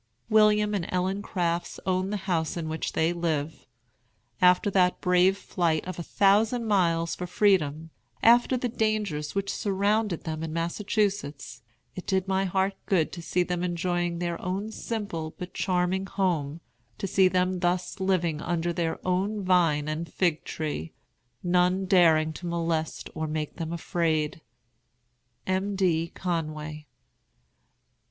[0.31, 3.67] "William and Ellen Crafts own the house in which they live.
[4.41, 7.91] After that brave flight of a thousand miles for freedom,
[8.23, 11.61] after the dangers which surrounded them in Massachusetts,
[11.95, 16.61] it did my heart good to see them enjoying their own simple but charming home,
[16.97, 20.93] to see them thus living under their own vine and fig tree,
[21.43, 24.41] none daring to molest or make them afraid.
[25.45, 25.75] "M.
[25.75, 26.07] D.
[26.15, 26.87] CONWAY."